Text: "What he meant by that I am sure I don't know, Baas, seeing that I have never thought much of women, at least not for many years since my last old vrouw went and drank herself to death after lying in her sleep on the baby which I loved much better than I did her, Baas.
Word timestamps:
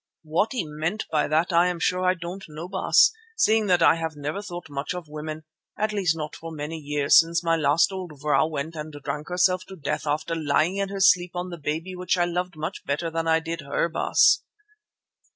"What 0.23 0.53
he 0.53 0.63
meant 0.65 1.05
by 1.11 1.27
that 1.27 1.53
I 1.53 1.67
am 1.67 1.79
sure 1.79 2.03
I 2.03 2.15
don't 2.15 2.43
know, 2.49 2.67
Baas, 2.67 3.11
seeing 3.37 3.67
that 3.67 3.83
I 3.83 3.97
have 3.97 4.15
never 4.15 4.41
thought 4.41 4.65
much 4.67 4.95
of 4.95 5.07
women, 5.07 5.43
at 5.77 5.93
least 5.93 6.17
not 6.17 6.35
for 6.35 6.51
many 6.51 6.79
years 6.79 7.19
since 7.19 7.43
my 7.43 7.55
last 7.55 7.91
old 7.91 8.19
vrouw 8.19 8.47
went 8.49 8.73
and 8.75 8.91
drank 8.93 9.29
herself 9.29 9.63
to 9.67 9.75
death 9.75 10.07
after 10.07 10.33
lying 10.33 10.77
in 10.77 10.89
her 10.89 11.01
sleep 11.01 11.35
on 11.35 11.51
the 11.51 11.59
baby 11.59 11.95
which 11.95 12.17
I 12.17 12.25
loved 12.25 12.55
much 12.55 12.83
better 12.83 13.11
than 13.11 13.27
I 13.27 13.41
did 13.41 13.61
her, 13.61 13.87
Baas. 13.89 14.41